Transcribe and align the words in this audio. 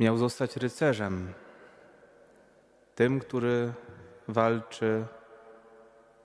Miał 0.00 0.16
zostać 0.16 0.56
rycerzem, 0.56 1.32
tym, 2.94 3.20
który 3.20 3.72
walczy 4.28 5.04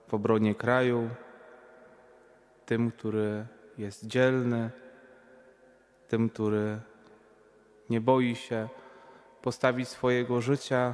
w 0.08 0.14
obronie 0.14 0.56
kraju, 0.56 1.10
tym, 2.66 2.92
który 2.92 3.46
jest 3.78 4.06
dzielny, 4.08 4.70
tym, 6.08 6.30
który 6.30 6.80
nie 7.90 8.02
boi 8.02 8.36
się 8.36 8.70
postawić 9.42 9.90
swojego 9.90 10.42
życia 10.42 10.94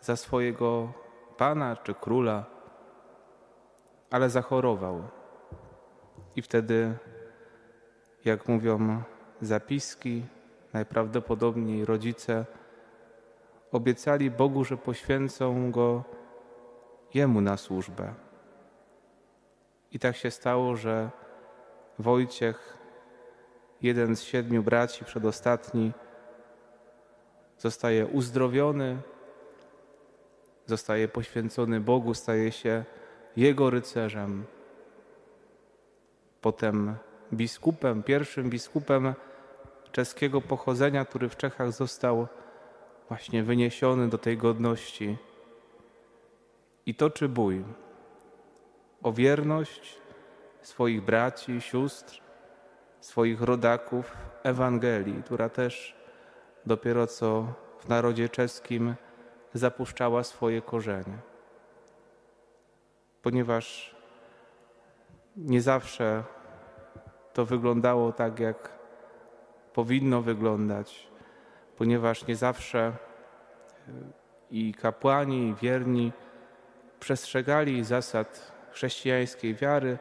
za 0.00 0.16
swojego 0.16 0.92
pana 1.36 1.76
czy 1.76 1.94
króla, 1.94 2.44
ale 4.10 4.30
zachorował. 4.30 5.02
I 6.36 6.42
wtedy, 6.42 6.96
jak 8.24 8.48
mówią 8.48 9.02
zapiski, 9.42 10.26
najprawdopodobniej 10.72 11.84
rodzice 11.84 12.44
obiecali 13.72 14.30
Bogu, 14.30 14.64
że 14.64 14.76
poświęcą 14.76 15.70
go 15.70 16.04
Jemu 17.14 17.40
na 17.40 17.56
służbę. 17.56 18.14
I 19.92 19.98
tak 19.98 20.16
się 20.16 20.30
stało, 20.30 20.76
że 20.76 21.10
Wojciech, 21.98 22.78
jeden 23.82 24.16
z 24.16 24.22
siedmiu 24.22 24.62
braci, 24.62 25.04
przedostatni, 25.04 25.92
zostaje 27.58 28.06
uzdrowiony, 28.06 28.98
zostaje 30.66 31.08
poświęcony 31.08 31.80
Bogu, 31.80 32.14
staje 32.14 32.52
się 32.52 32.84
Jego 33.36 33.70
rycerzem. 33.70 34.44
Potem 36.40 36.96
biskupem, 37.32 38.02
pierwszym 38.02 38.50
biskupem 38.50 39.14
czeskiego 39.98 40.40
pochodzenia, 40.40 41.04
który 41.04 41.28
w 41.28 41.36
Czechach 41.36 41.72
został 41.72 42.26
właśnie 43.08 43.42
wyniesiony 43.42 44.08
do 44.08 44.18
tej 44.18 44.36
godności. 44.36 45.16
I 46.86 46.94
toczy 46.94 47.28
bój 47.28 47.64
o 49.02 49.12
wierność 49.12 49.98
swoich 50.62 51.02
braci, 51.02 51.60
sióstr, 51.60 52.20
swoich 53.00 53.42
rodaków 53.42 54.16
Ewangelii, 54.42 55.22
która 55.22 55.48
też 55.48 55.96
dopiero 56.66 57.06
co 57.06 57.46
w 57.78 57.88
narodzie 57.88 58.28
czeskim 58.28 58.94
zapuszczała 59.54 60.24
swoje 60.24 60.62
korzenie. 60.62 61.18
Ponieważ 63.22 63.96
nie 65.36 65.62
zawsze 65.62 66.24
to 67.32 67.44
wyglądało 67.44 68.12
tak, 68.12 68.40
jak 68.40 68.77
powinno 69.78 70.22
wyglądać, 70.22 71.08
ponieważ 71.76 72.26
nie 72.26 72.36
zawsze 72.36 72.78
e, 72.80 72.92
i 74.50 74.74
kapłani, 74.74 75.48
i 75.48 75.54
wierni 75.54 76.12
przestrzegali 77.00 77.84
zasad 77.84 78.52
chrześcijańskiej 78.72 79.54
wiary, 79.54 79.98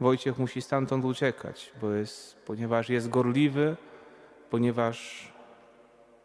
Wojciech 0.00 0.38
musi 0.38 0.62
stamtąd 0.62 1.04
uciekać, 1.04 1.72
bo 1.80 1.90
jest, 1.90 2.42
ponieważ 2.46 2.88
jest 2.88 3.08
gorliwy, 3.08 3.76
ponieważ 4.50 5.28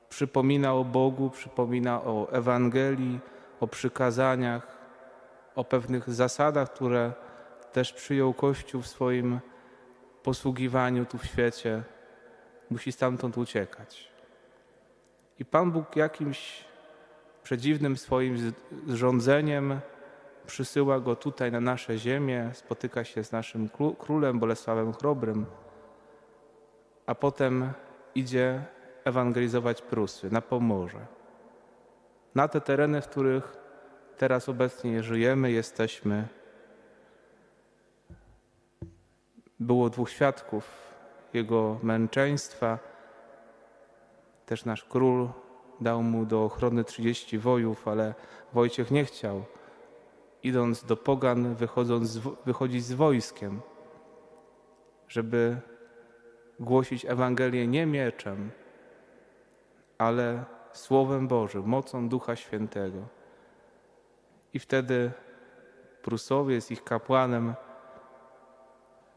przypomina 0.09 0.73
o 0.73 0.84
Bogu, 0.84 1.30
przypomina 1.30 2.03
o 2.03 2.31
Ewangelii, 2.31 3.19
o 3.59 3.67
przykazaniach, 3.67 4.78
o 5.56 5.64
pewnych 5.64 6.14
zasadach, 6.14 6.73
które 6.73 7.14
też 7.72 7.94
przyjął 7.94 8.34
Kościół 8.34 8.81
w 8.81 8.88
swoim 8.88 9.39
posługiwaniu 10.23 11.06
tu 11.06 11.17
w 11.17 11.25
świecie. 11.25 11.84
Musi 12.69 12.91
stamtąd 12.91 13.37
uciekać. 13.37 14.11
I 15.39 15.45
Pan 15.45 15.71
Bóg 15.71 15.95
jakimś 15.95 16.65
przedziwnym 17.43 17.97
swoim 17.97 18.53
zrządzeniem 18.87 19.79
przysyła 20.45 20.99
go 20.99 21.15
tutaj 21.15 21.51
na 21.51 21.61
nasze 21.61 21.97
ziemię, 21.97 22.50
spotyka 22.53 23.03
się 23.03 23.23
z 23.23 23.31
naszym 23.31 23.69
królem 24.00 24.39
Bolesławem 24.39 24.94
Chrobrym, 24.94 25.45
a 27.06 27.16
potem 27.16 27.72
idzie 28.16 28.61
ewangelizować 29.03 29.81
Prusy, 29.81 30.31
na 30.31 30.41
Pomorze. 30.41 31.06
Na 32.35 32.47
te 32.47 32.61
tereny, 32.61 33.01
w 33.01 33.07
których 33.07 33.57
teraz 34.17 34.50
obecnie 34.50 35.03
żyjemy, 35.03 35.51
jesteśmy. 35.51 36.27
Było 39.59 39.89
dwóch 39.89 40.09
świadków 40.09 40.87
jego 41.33 41.79
męczeństwa. 41.83 42.79
Też 44.45 44.65
nasz 44.65 44.83
król 44.83 45.29
dał 45.81 46.03
mu 46.03 46.25
do 46.25 46.43
ochrony 46.43 46.83
30 46.83 47.38
wojów, 47.38 47.88
ale 47.88 48.13
Wojciech 48.53 48.91
nie 48.91 49.05
chciał, 49.05 49.43
idąc 50.43 50.83
do 50.83 50.97
pogan, 50.97 51.55
wychodząc, 51.55 52.17
wychodzić 52.45 52.83
z 52.83 52.93
wojskiem, 52.93 53.61
żeby 55.07 55.57
głosić 56.59 57.05
Ewangelię 57.05 57.67
nie 57.67 57.85
mieczem, 57.85 58.51
ale 59.97 60.45
Słowem 60.73 61.27
Bożym, 61.27 61.63
mocą 61.65 62.09
Ducha 62.09 62.35
Świętego. 62.35 62.97
I 64.53 64.59
wtedy 64.59 65.11
Prusowie 66.01 66.61
z 66.61 66.71
ich 66.71 66.83
kapłanem, 66.83 67.53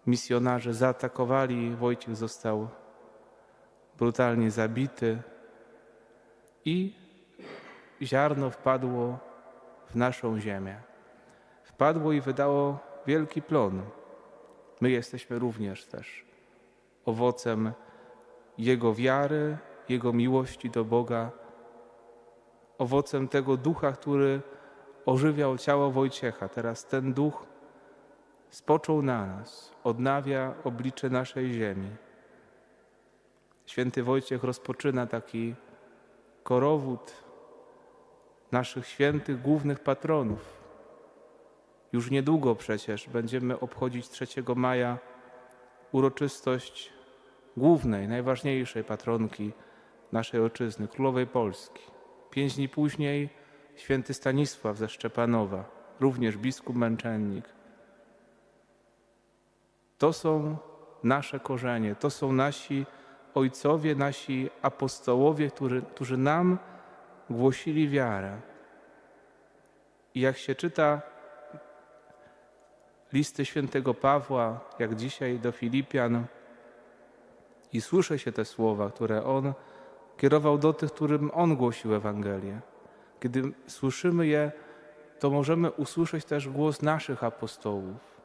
misjonarze 0.06 0.74
zaatakowali, 0.74 1.76
Wojciech 1.76 2.16
został 2.16 2.68
brutalnie 3.98 4.50
zabity 4.50 5.22
i 6.64 6.94
ziarno 8.02 8.50
wpadło 8.50 9.18
w 9.86 9.94
naszą 9.94 10.40
ziemię. 10.40 10.76
Wpadło 11.64 12.12
i 12.12 12.20
wydało 12.20 12.78
wielki 13.06 13.42
plon. 13.42 13.82
My 14.80 14.90
jesteśmy 14.90 15.38
również 15.38 15.86
też 15.86 16.24
owocem 17.04 17.72
Jego 18.58 18.94
wiary, 18.94 19.58
jego 19.88 20.12
miłości 20.12 20.70
do 20.70 20.84
Boga, 20.84 21.30
owocem 22.78 23.28
tego 23.28 23.56
ducha, 23.56 23.92
który 23.92 24.40
ożywiał 25.06 25.58
ciało 25.58 25.90
Wojciecha. 25.90 26.48
Teraz 26.48 26.86
ten 26.86 27.12
duch 27.12 27.46
spoczął 28.50 29.02
na 29.02 29.26
nas, 29.26 29.72
odnawia 29.84 30.54
oblicze 30.64 31.10
naszej 31.10 31.52
ziemi. 31.52 31.90
Święty 33.66 34.02
Wojciech 34.02 34.44
rozpoczyna 34.44 35.06
taki 35.06 35.54
korowód 36.42 37.12
naszych 38.52 38.86
świętych 38.86 39.42
głównych 39.42 39.80
patronów. 39.80 40.60
Już 41.92 42.10
niedługo 42.10 42.54
przecież 42.54 43.08
będziemy 43.08 43.60
obchodzić 43.60 44.08
3 44.08 44.26
maja 44.56 44.98
uroczystość 45.92 46.92
głównej, 47.56 48.08
najważniejszej 48.08 48.84
patronki 48.84 49.52
naszej 50.12 50.40
ojczyzny, 50.40 50.88
królowej 50.88 51.26
Polski. 51.26 51.82
Pięć 52.30 52.56
dni 52.56 52.68
później 52.68 53.28
święty 53.76 54.14
Stanisław 54.14 54.76
ze 54.76 54.88
Szczepanowa, 54.88 55.64
również 56.00 56.36
biskup 56.36 56.76
męczennik. 56.76 57.59
To 60.00 60.12
są 60.12 60.56
nasze 61.04 61.40
korzenie, 61.40 61.94
to 61.94 62.10
są 62.10 62.32
nasi 62.32 62.86
ojcowie, 63.34 63.94
nasi 63.94 64.50
apostołowie, 64.62 65.50
którzy, 65.50 65.82
którzy 65.82 66.16
nam 66.16 66.58
głosili 67.30 67.88
wiarę. 67.88 68.40
I 70.14 70.20
jak 70.20 70.36
się 70.36 70.54
czyta 70.54 71.02
listy 73.12 73.44
świętego 73.44 73.94
Pawła, 73.94 74.60
jak 74.78 74.94
dzisiaj 74.94 75.38
do 75.38 75.52
Filipian, 75.52 76.24
i 77.72 77.80
słyszy 77.80 78.18
się 78.18 78.32
te 78.32 78.44
słowa, 78.44 78.90
które 78.90 79.24
on 79.24 79.52
kierował 80.16 80.58
do 80.58 80.72
tych, 80.72 80.92
którym 80.92 81.30
On 81.34 81.56
głosił 81.56 81.94
Ewangelię. 81.94 82.60
Kiedy 83.20 83.42
słyszymy 83.66 84.26
je, 84.26 84.52
to 85.18 85.30
możemy 85.30 85.70
usłyszeć 85.70 86.24
też 86.24 86.48
głos 86.48 86.82
naszych 86.82 87.24
apostołów. 87.24 88.19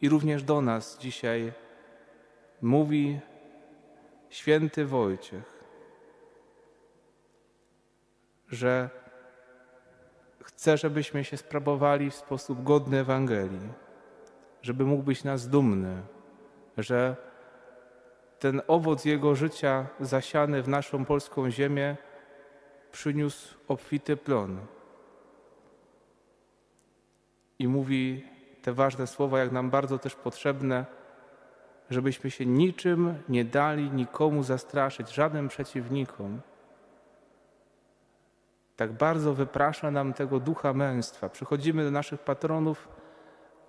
I 0.00 0.08
również 0.08 0.42
do 0.42 0.60
nas 0.60 0.98
dzisiaj 0.98 1.52
mówi 2.62 3.20
święty 4.28 4.86
Wojciech, 4.86 5.64
że 8.48 8.90
chce, 10.42 10.76
żebyśmy 10.76 11.24
się 11.24 11.36
sprawowali 11.36 12.10
w 12.10 12.14
sposób 12.14 12.62
godny 12.62 12.98
Ewangelii, 12.98 13.68
żeby 14.62 14.84
mógł 14.84 15.02
być 15.02 15.24
nas 15.24 15.48
dumny, 15.48 16.02
że 16.78 17.16
ten 18.38 18.62
owoc 18.68 19.04
Jego 19.04 19.34
życia 19.34 19.86
zasiany 20.00 20.62
w 20.62 20.68
naszą 20.68 21.04
polską 21.04 21.50
ziemię 21.50 21.96
przyniósł 22.92 23.56
obfity 23.68 24.16
plon. 24.16 24.60
I 27.58 27.68
mówi 27.68 28.24
te 28.62 28.72
ważne 28.72 29.06
słowa, 29.06 29.38
jak 29.38 29.52
nam 29.52 29.70
bardzo 29.70 29.98
też 29.98 30.14
potrzebne, 30.14 30.84
żebyśmy 31.90 32.30
się 32.30 32.46
niczym 32.46 33.14
nie 33.28 33.44
dali 33.44 33.90
nikomu 33.90 34.42
zastraszyć, 34.42 35.14
żadnym 35.14 35.48
przeciwnikom. 35.48 36.40
Tak 38.76 38.92
bardzo 38.92 39.34
wyprasza 39.34 39.90
nam 39.90 40.12
tego 40.12 40.40
ducha 40.40 40.72
męstwa. 40.72 41.28
Przychodzimy 41.28 41.84
do 41.84 41.90
naszych 41.90 42.20
patronów 42.20 42.88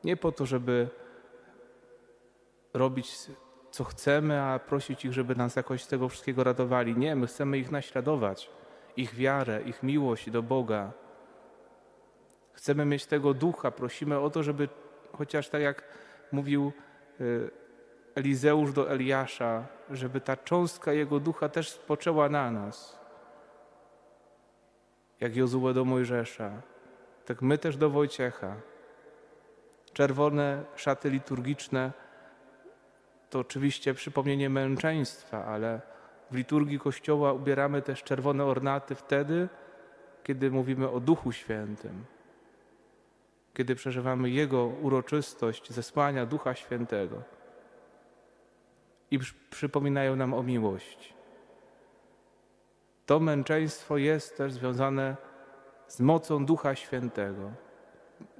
nie 0.03 0.17
po 0.17 0.31
to, 0.31 0.45
żeby 0.45 0.89
robić 2.73 3.17
co 3.71 3.83
chcemy, 3.83 4.41
a 4.41 4.59
prosić 4.59 5.05
ich, 5.05 5.13
żeby 5.13 5.35
nas 5.35 5.55
jakoś 5.55 5.83
z 5.83 5.87
tego 5.87 6.09
wszystkiego 6.09 6.43
radowali. 6.43 6.97
Nie, 6.97 7.15
my 7.15 7.27
chcemy 7.27 7.57
ich 7.57 7.71
naśladować, 7.71 8.49
ich 8.97 9.15
wiarę, 9.15 9.61
ich 9.61 9.83
miłość 9.83 10.29
do 10.29 10.43
Boga. 10.43 10.91
Chcemy 12.53 12.85
mieć 12.85 13.05
tego 13.05 13.33
ducha, 13.33 13.71
prosimy 13.71 14.19
o 14.19 14.29
to, 14.29 14.43
żeby 14.43 14.69
chociaż 15.17 15.49
tak 15.49 15.61
jak 15.61 15.83
mówił 16.31 16.71
y, 17.21 17.51
Elizeusz 18.15 18.73
do 18.73 18.91
Eliasza, 18.91 19.65
żeby 19.91 20.21
ta 20.21 20.37
cząstka 20.37 20.93
jego 20.93 21.19
ducha 21.19 21.49
też 21.49 21.69
spoczęła 21.69 22.29
na 22.29 22.51
nas. 22.51 22.99
Jak 25.19 25.35
Jozue 25.35 25.73
do 25.73 25.85
Mojżesza, 25.85 26.51
tak 27.25 27.41
my 27.41 27.57
też 27.57 27.77
do 27.77 27.89
Wojciecha. 27.89 28.55
Czerwone 29.93 30.63
szaty 30.75 31.09
liturgiczne 31.09 31.91
to 33.29 33.39
oczywiście 33.39 33.93
przypomnienie 33.93 34.49
męczeństwa, 34.49 35.45
ale 35.45 35.81
w 36.31 36.35
liturgii 36.35 36.79
Kościoła 36.79 37.33
ubieramy 37.33 37.81
też 37.81 38.03
czerwone 38.03 38.45
ornaty 38.45 38.95
wtedy, 38.95 39.49
kiedy 40.23 40.51
mówimy 40.51 40.89
o 40.89 40.99
Duchu 40.99 41.31
Świętym, 41.31 42.05
kiedy 43.53 43.75
przeżywamy 43.75 44.29
Jego 44.29 44.65
uroczystość 44.65 45.71
zesłania 45.71 46.25
Ducha 46.25 46.55
Świętego 46.55 47.21
i 49.11 49.19
przypominają 49.49 50.15
nam 50.15 50.33
o 50.33 50.43
miłości. 50.43 51.13
To 53.05 53.19
męczeństwo 53.19 53.97
jest 53.97 54.37
też 54.37 54.53
związane 54.53 55.15
z 55.87 55.99
mocą 55.99 56.45
Ducha 56.45 56.75
Świętego, 56.75 57.51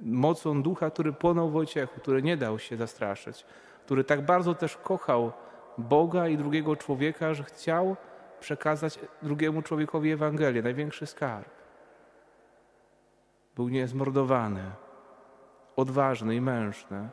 mocą 0.00 0.62
Ducha, 0.62 0.90
który 0.90 1.12
płonął 1.12 1.48
w 1.48 1.52
Wojciechu, 1.52 2.00
który 2.00 2.22
nie 2.22 2.36
dał 2.36 2.58
się 2.58 2.76
zastraszyć, 2.76 3.46
który 3.84 4.04
tak 4.04 4.24
bardzo 4.24 4.54
też 4.54 4.76
kochał 4.76 5.32
Boga 5.78 6.28
i 6.28 6.36
drugiego 6.36 6.76
człowieka, 6.76 7.34
że 7.34 7.44
chciał 7.44 7.96
przekazać 8.40 8.98
drugiemu 9.22 9.62
człowiekowi 9.62 10.10
Ewangelię, 10.10 10.62
największy 10.62 11.06
skarb. 11.06 11.48
Był 13.56 13.68
niezmordowany, 13.68 14.70
odważny 15.76 16.34
i 16.34 16.40
mężny, 16.40 17.08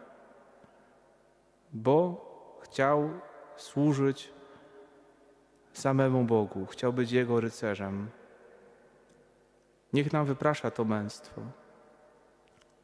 bo 1.73 2.25
chciał 2.61 3.09
służyć 3.55 4.33
samemu 5.73 6.23
Bogu, 6.23 6.65
chciał 6.65 6.93
być 6.93 7.11
Jego 7.11 7.39
rycerzem. 7.39 8.09
Niech 9.93 10.13
nam 10.13 10.25
wyprasza 10.25 10.71
to 10.71 10.85
męstwo. 10.85 11.41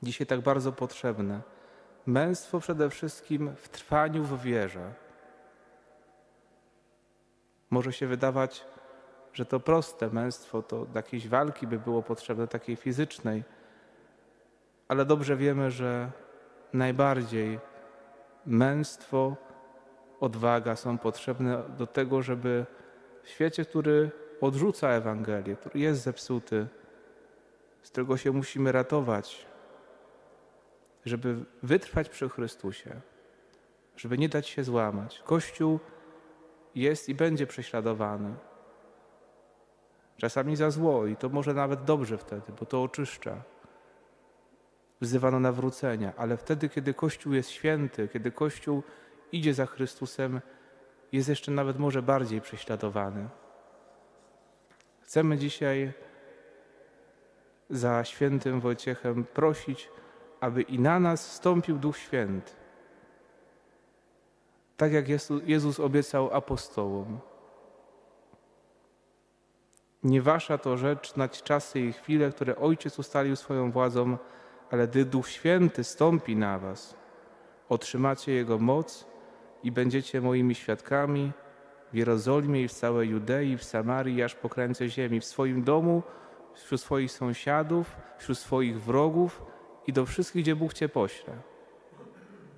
Dzisiaj 0.04 0.27
tak 0.27 0.42
bardzo 0.42 0.72
potrzebne. 0.72 1.42
Męstwo 2.06 2.60
przede 2.60 2.89
wszystkim 2.89 3.56
w 3.56 3.69
trwaniu 3.69 4.24
w 4.24 4.42
wierze. 4.42 4.94
Może 7.69 7.94
się 7.94 8.07
wydawać, 8.07 8.66
że 9.33 9.45
to 9.45 9.60
proste 9.60 10.10
męstwo, 10.10 10.62
to 10.62 10.86
do 10.86 11.00
jakiejś 11.00 11.28
walki 11.28 11.68
by 11.68 11.80
było 11.80 12.04
potrzebne, 12.04 12.48
takiej 12.48 12.75
fizycznej, 12.75 13.44
ale 14.88 15.06
dobrze 15.06 15.38
wiemy, 15.38 15.72
że 15.72 16.12
najbardziej 16.74 17.60
męstwo 18.46 19.36
odwaga 20.20 20.76
są 20.76 20.98
potrzebne 20.98 21.64
do 21.78 21.88
tego, 21.88 22.22
żeby 22.22 22.66
w 23.24 23.30
świecie, 23.30 23.66
który 23.66 24.12
odrzuca 24.42 24.90
Ewangelię, 24.90 25.56
który 25.56 25.80
jest 25.80 26.02
zepsuty, 26.02 26.68
z 27.82 27.90
którego 27.92 28.18
się 28.18 28.32
musimy 28.32 28.72
ratować, 28.72 29.46
żeby 31.06 31.36
wytrwać 31.64 32.10
przy 32.10 32.30
Chrystusie, 32.30 33.02
żeby 33.98 34.18
nie 34.18 34.30
dać 34.30 34.48
się 34.48 34.64
złamać. 34.64 35.22
Kościół 35.26 35.80
jest 36.76 37.10
i 37.10 37.16
będzie 37.16 37.48
prześladowany. 37.48 38.36
Czasami 40.18 40.56
za 40.56 40.72
zło 40.72 41.06
i 41.06 41.16
to 41.16 41.30
może 41.30 41.54
nawet 41.54 41.84
dobrze 41.84 42.18
wtedy, 42.18 42.52
bo 42.60 42.66
to 42.66 42.84
oczyszcza. 42.84 43.44
Wzywano 45.01 45.39
nawrócenia, 45.39 46.13
ale 46.18 46.38
wtedy, 46.38 46.69
kiedy 46.69 46.94
Kościół 46.94 47.33
jest 47.33 47.50
święty, 47.50 48.07
kiedy 48.07 48.31
Kościół 48.31 48.83
idzie 49.31 49.53
za 49.53 49.65
Chrystusem, 49.65 50.42
jest 51.12 51.30
jeszcze 51.30 51.51
nawet 51.51 51.80
może 51.80 52.01
bardziej 52.01 52.42
prześladowany. 52.42 53.30
Chcemy 55.01 55.38
dzisiaj 55.38 55.94
za 57.69 58.03
świętym 58.03 58.59
Wojciechem 58.59 59.24
prosić, 59.24 59.89
aby 60.39 60.62
i 60.62 60.80
na 60.80 61.00
nas 61.00 61.31
stąpił 61.31 61.77
Duch 61.77 61.97
Święty. 61.97 62.51
Tak 64.77 64.92
jak 64.92 65.06
Jezus 65.45 65.80
obiecał 65.80 66.33
apostołom. 66.33 67.19
Nie 70.03 70.21
wasza 70.21 70.57
to 70.57 70.77
rzecz 70.77 71.13
znać 71.13 71.44
czasy 71.44 71.80
i 71.80 71.94
chwile, 71.94 72.30
które 72.30 72.56
Ojciec 72.56 73.00
ustalił 73.00 73.36
swoją 73.36 73.71
władzą, 73.71 74.18
ale 74.72 74.88
gdy 74.88 75.06
Duch 75.06 75.30
Święty 75.30 75.84
stąpi 75.84 76.36
na 76.36 76.60
was, 76.60 76.96
otrzymacie 77.70 78.34
Jego 78.34 78.60
moc 78.60 79.08
i 79.64 79.72
będziecie 79.72 80.22
moimi 80.22 80.56
świadkami 80.56 81.32
w 81.94 81.96
Jerozolimie 81.96 82.64
i 82.64 82.68
w 82.68 82.74
całej 82.74 83.10
Judei, 83.10 83.58
w 83.58 83.64
Samarii, 83.64 84.24
aż 84.24 84.36
po 84.36 84.50
krańce 84.50 84.90
ziemi, 84.90 85.20
w 85.20 85.26
swoim 85.26 85.64
domu, 85.64 86.04
wśród 86.54 86.82
swoich 86.82 87.12
sąsiadów, 87.12 87.98
wśród 88.18 88.38
swoich 88.38 88.82
wrogów 88.82 89.42
i 89.88 89.94
do 89.94 90.06
wszystkich, 90.06 90.44
gdzie 90.44 90.56
Bóg 90.56 90.74
Cię 90.74 90.90
pośle. 90.90 91.34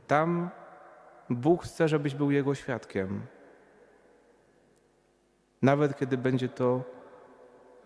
Tam 0.08 0.50
Bóg 1.30 1.64
chce, 1.64 1.88
żebyś 1.88 2.16
był 2.16 2.32
Jego 2.32 2.56
świadkiem. 2.56 3.22
Nawet 5.62 5.98
kiedy 5.98 6.18
będzie 6.18 6.50
to 6.50 6.84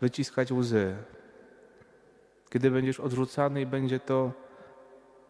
wyciskać 0.01 0.51
łzy, 0.51 0.95
kiedy 2.51 2.71
będziesz 2.71 2.99
odrzucany 2.99 3.61
i 3.61 3.65
będzie 3.65 3.99
to 3.99 4.31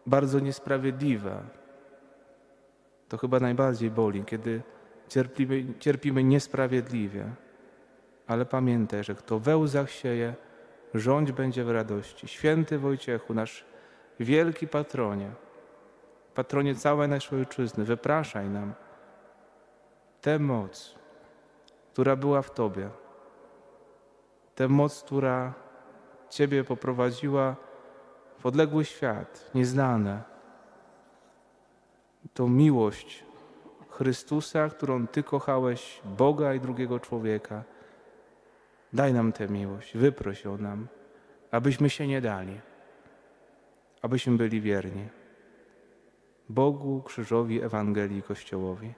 bardzo 0.06 0.40
niesprawiedliwe, 0.40 1.42
to 3.08 3.18
chyba 3.18 3.40
najbardziej 3.40 3.90
boli, 3.90 4.24
kiedy 4.24 4.62
cierpimy, 5.08 5.64
cierpimy 5.78 6.24
niesprawiedliwie. 6.24 7.24
Ale 8.26 8.44
pamiętaj, 8.44 9.04
że 9.04 9.14
kto 9.14 9.38
we 9.38 9.56
łzach 9.56 9.90
sieje, 9.90 10.34
rządź 10.94 11.32
będzie 11.32 11.64
w 11.64 11.70
radości. 11.70 12.28
Święty 12.28 12.78
Wojciechu, 12.78 13.34
nasz 13.34 13.64
wielki 14.20 14.68
patronie, 14.68 15.30
patronie 16.34 16.74
całej 16.74 17.08
naszej 17.08 17.38
ojczyzny, 17.38 17.84
wypraszaj 17.84 18.48
nam 18.48 18.74
tę 20.20 20.38
moc, 20.38 20.94
która 21.92 22.16
była 22.16 22.42
w 22.42 22.50
Tobie, 22.50 22.90
tę 24.54 24.68
moc, 24.68 25.02
która 25.02 25.61
Ciebie 26.32 26.64
poprowadziła 26.64 27.56
w 28.38 28.46
odległy 28.46 28.84
świat, 28.84 29.50
nieznane, 29.54 30.22
to 32.34 32.48
miłość 32.48 33.24
Chrystusa, 33.88 34.68
którą 34.68 35.06
Ty 35.06 35.22
kochałeś, 35.22 36.00
Boga 36.04 36.54
i 36.54 36.60
drugiego 36.60 37.00
człowieka. 37.00 37.64
Daj 38.92 39.12
nam 39.12 39.32
tę 39.32 39.48
miłość, 39.48 39.96
wyproś 39.96 40.44
ją 40.44 40.58
nam, 40.58 40.88
abyśmy 41.50 41.90
się 41.90 42.06
nie 42.06 42.20
dali, 42.20 42.60
abyśmy 44.02 44.36
byli 44.36 44.60
wierni 44.60 45.08
Bogu, 46.48 47.02
krzyżowi, 47.02 47.62
Ewangelii, 47.62 48.22
Kościołowi. 48.22 48.94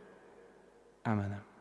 Amen. 1.05 1.54